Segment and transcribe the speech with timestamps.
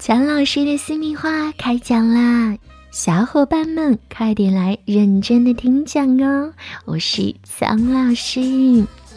[0.00, 2.56] 蒋老师的私密话开讲啦，
[2.90, 6.54] 小伙伴们快点来认真的听讲哦！
[6.86, 8.40] 我是蒋老师，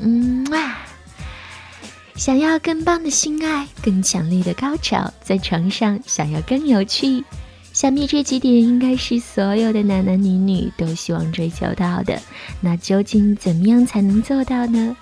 [0.02, 0.76] 嗯哇！
[2.16, 7.24] 想要更棒的性爱，更强烈的高潮，在床上想要更有趣，
[7.72, 12.22] 想必这几点应该是所有的男男女女都希望追求到的。
[12.60, 14.98] 那究竟怎么样才能做到呢？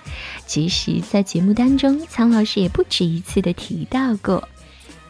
[0.46, 4.48] 其实，在节目当中，苍老师也不止一次的提到过。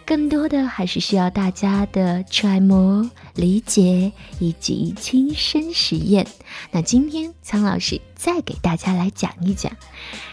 [0.04, 6.26] 更多的还是需要大家的揣摩、理解以及亲身实验。
[6.70, 9.72] 那今天苍老师再给大家来讲一讲。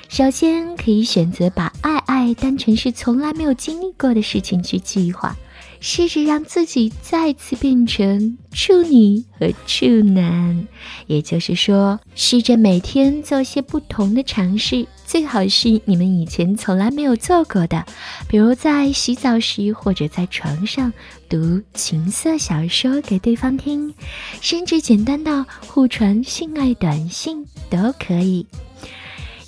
[0.07, 5.35] 首先，可以选择把爱爱当成是从来没有经历过的事情去计划。
[5.79, 10.67] 试着让自己再次变成处女和处男，
[11.07, 17.85] 也就是说，试着每天做些不同的尝试，最好是你们以前从来没有做过的，
[18.27, 20.91] 比如在洗澡时或者在床上
[21.29, 23.93] 读情色小说给对方听，
[24.41, 28.45] 甚至简单到互传性爱短信都可以。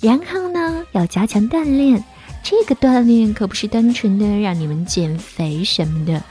[0.00, 2.02] 然后呢，要加强锻炼。
[2.42, 6.22] 这个锻炼可不是单纯的让你们减肥什么的，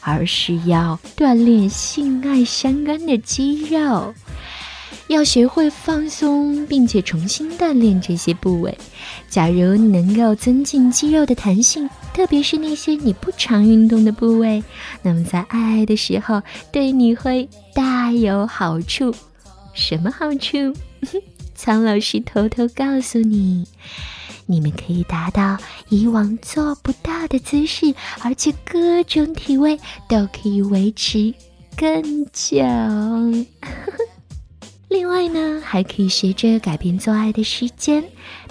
[0.00, 4.12] 而是要锻炼性爱相关的肌肉，
[5.06, 8.76] 要学会放松，并且重新锻炼这些部位。
[9.28, 14.62] 假如能够增进肌肉的弹性，特别是那些你不常运动的部位，
[15.02, 19.14] 那么在爱爱的时候对你会大有好处。
[19.72, 20.74] 什么好处？
[21.54, 23.66] 苍老师偷偷告诉你。
[24.50, 25.56] 你们可以达到
[25.90, 31.32] 以往做不到的姿势，而且各种体位都可以维持
[31.76, 32.58] 更久。
[34.88, 38.02] 另外呢，还可以学着改变做爱的时间，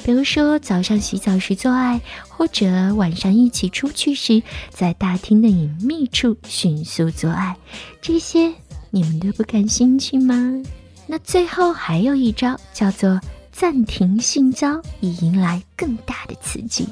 [0.06, 7.58] 比如说早上洗澡时做爱，或者晚上一起出去时，在大厅的隐秘处迅速做爱。
[8.02, 8.54] 这些
[8.90, 10.64] 你们都不感兴趣吗？
[11.08, 13.20] 那最后还有一招，叫做。
[13.60, 16.88] 暂停性交以迎来更大的刺激，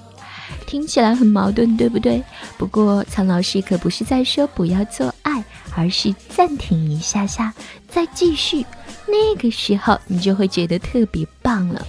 [0.66, 2.22] 听起来很矛盾，对不对？
[2.58, 5.42] 不过苍老师可不是在说不要做爱，
[5.78, 7.54] 而是暂停一下下，
[7.88, 8.66] 再继续。
[9.08, 11.88] 那个时候你就会觉得特别棒了，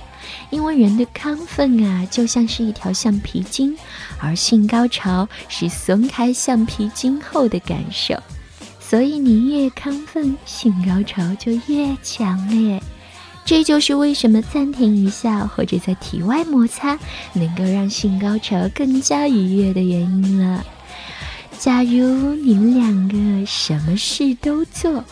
[0.50, 3.77] 因为人的亢奋啊，就像是一条橡皮筋，
[4.21, 8.15] 而性高潮是松开橡皮筋后的感受。
[8.78, 12.81] 所以你越亢奋，性高潮就越强烈。
[13.48, 16.98] 这就是为什么暂停一下或者在体外摩擦
[17.32, 20.62] 能够让性高潮更加愉悦的原因了。
[21.58, 25.03] 假如你们两个什么事都做，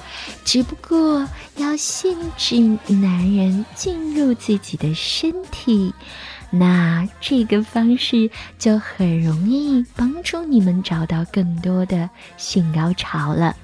[0.45, 1.27] 只不过
[1.57, 2.61] 要限制
[2.93, 5.95] 男人进入自己的身体，
[6.51, 13.57] 那这个方式就很容易帮助你们找到更多的性高潮了。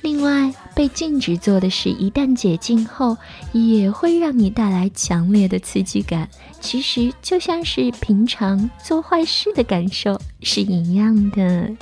[0.00, 3.16] 另外，被禁止做的事，一旦解禁后，
[3.52, 6.28] 也会让你带来强烈的刺激感。
[6.60, 11.74] 其实就像是平常做坏事的感受是一样的。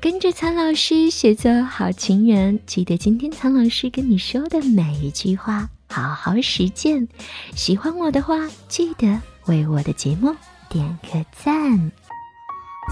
[0.00, 7.06] 跟着苍老师学做好情人，记得今天苍老师跟你说的每一句话，好好实践。
[7.54, 10.34] 喜欢我的话，记得为我的节目
[10.70, 11.78] 点个赞。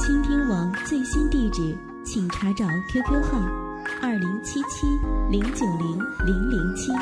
[0.04, 3.67] 倾听网最新地址，请查找 QQ 号。
[4.00, 4.86] 二零七七
[5.28, 6.92] 零九零零零七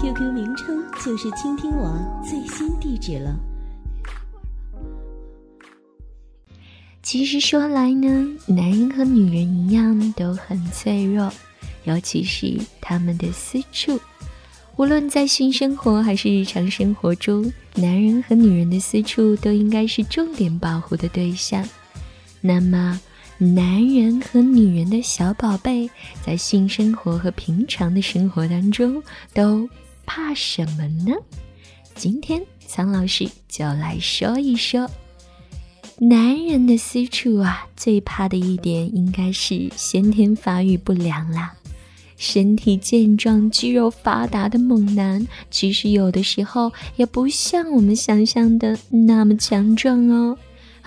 [0.00, 3.36] ，QQ 名称就是倾听网最新地址了。
[7.02, 8.08] 其实说来呢，
[8.46, 11.32] 男人和女人一样都很脆弱，
[11.84, 13.98] 尤其是他们的私处。
[14.76, 21.68] 无论在性生活还是日常生活中，男人和女人的私处都应该是重点保护的对象。
[22.40, 23.00] 那么。
[23.40, 25.88] 男人和女人的小宝贝，
[26.26, 29.00] 在性生活和平常的生活当中
[29.32, 29.68] 都
[30.04, 31.14] 怕什么呢？
[31.94, 34.90] 今天苍老师就来说一说，
[35.98, 41.54] 男人的私处啊，最怕的一点应该是先天发育不良啦。
[42.16, 50.36] 身体健壮、肌肉发达的猛男，其实有的时候也不像我们想象的那么强壮哦。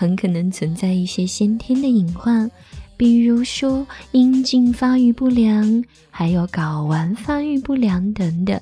[0.02, 2.50] 很可能存在一些先天的隐患，
[2.98, 8.60] 比如说阴茎发育不良，还有睾丸发育不良等等。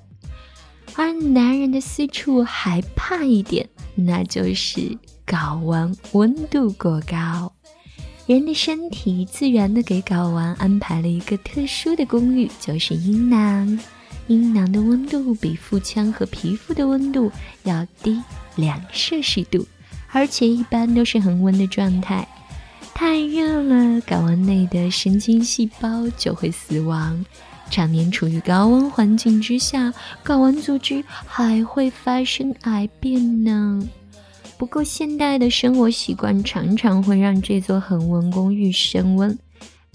[0.96, 7.54] 而男人的私处还怕一点，那就是睾丸温度过高。
[8.28, 13.80] 人的身体自然的给睾丸安排了一个特殊的公寓，就是阴囊。
[14.28, 17.32] 阴囊的温度比腹腔和皮肤的温度
[17.64, 18.22] 要低
[18.58, 19.66] 两摄氏度，
[20.12, 22.28] 而且一般都是恒温的状态。
[22.94, 27.26] 太热了，睾丸内的神经细胞就会死亡。
[27.70, 29.94] 常年处于高温环境之下，
[30.26, 33.82] 睾丸组织还会发生癌变呢。
[34.58, 39.38] 不过，现代的生活习惯常常会让这座恒温公寓升温。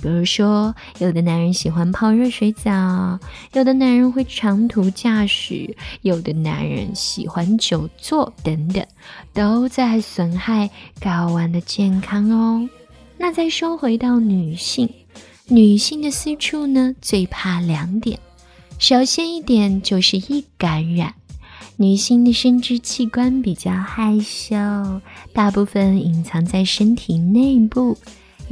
[0.04, 3.18] 比如说，有的男人喜欢泡热水澡，
[3.54, 8.86] 有的男人会长途驾驶，有的男人喜欢久坐，等等，
[9.32, 10.68] 都在损害
[11.00, 12.68] 睾丸的健康哦。
[13.16, 14.86] 那再说回到女性，
[15.48, 18.20] 女性的私处呢，最怕两点。
[18.78, 21.14] 首先一点就是易感染，
[21.76, 24.54] 女性的生殖器官比较害羞，
[25.32, 27.96] 大部分隐藏在身体内部。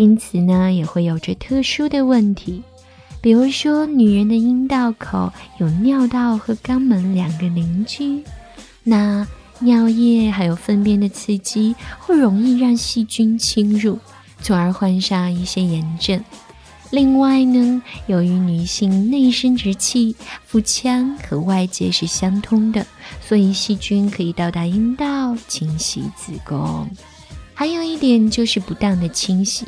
[0.03, 2.61] 因此呢，也会有着特殊的问题，
[3.21, 8.21] 比如说，女人的阴道口有尿道和肛门两个邻居，
[8.83, 9.25] 那
[9.61, 13.97] 尿液还有粪便的刺激会容易让细菌侵入，
[14.41, 16.21] 从而患上一些炎症。
[16.91, 22.85] 另外呢，由于女性内生殖器腹腔和外界是相通的，
[23.21, 26.91] 所以细菌可以到达阴道侵袭子宫。
[27.55, 29.65] 还有一点就是不当的清洗。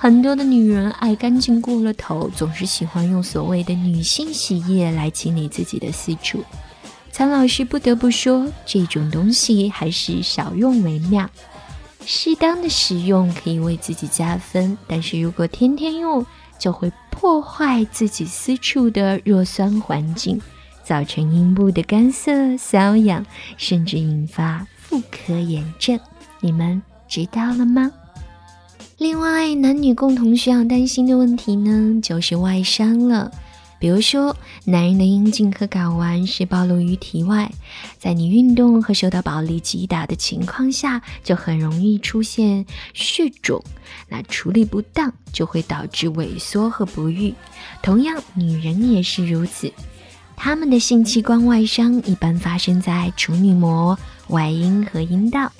[0.00, 6.44] 很多的女人爱干净过了头，总是喜欢用所谓的女性洗液来清理自己的私处。
[7.10, 11.28] 苍老师不得不说，这种东西还是少用为妙。
[12.06, 16.24] 适当的使用可以为自己加分，但是如果天天用，
[16.60, 20.40] 就会破坏自己私处的弱酸环境，
[20.84, 25.98] 造成阴部的干涩、瘙痒，甚至引发妇科炎症。
[26.40, 27.90] 你们知道了吗？
[28.98, 33.30] 另外，男女共同需要担心的问题呢，就是外伤了。
[33.78, 37.48] 比如说，男人的阴茎和睾丸是暴露于体外，
[37.96, 43.62] 在你运动和受到暴力击打的情况下，就很容易出现血肿。
[44.08, 47.32] 那处理不当，就会导致萎缩和不育。
[47.80, 49.72] 同样，女人也是如此，
[50.34, 53.96] 她们的性器官外伤一般发生在处女膜、
[54.26, 55.52] 外阴和阴道。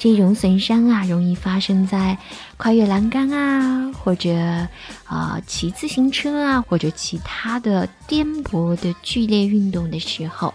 [0.00, 2.16] 这种损伤啊，容易发生在
[2.56, 4.32] 跨越栏杆啊，或者
[5.04, 10.54] 啊骑自行车啊，或者其他的颠簸的剧烈运动的时候。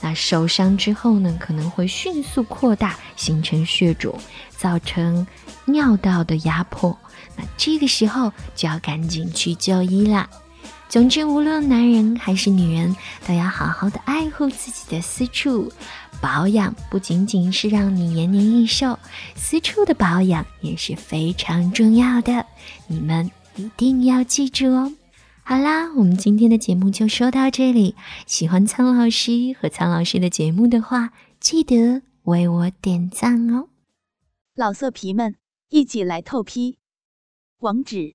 [0.00, 4.18] 那受伤之后呢，可能会迅速扩大，形成血肿，
[4.56, 5.26] 造成
[5.66, 6.96] 尿道的压迫。
[7.36, 10.26] 那这个时候就要赶紧去就医啦。
[10.88, 12.94] 总之，无论男人还是女人，
[13.26, 15.70] 都要好好的爱护自己的私处。
[16.22, 18.98] 保养不仅仅是让你延年益寿，
[19.34, 22.46] 私处的保养也是非常重要的，
[22.86, 24.92] 你们一定要记住哦。
[25.42, 27.94] 好啦，我们今天的节目就说到这里。
[28.26, 33.68] 喜欢苍老师和苍老师的节目的话，记得为我点赞哦。
[34.54, 35.34] 老色皮们，
[35.68, 36.78] 一起来透批！
[37.58, 38.14] 网址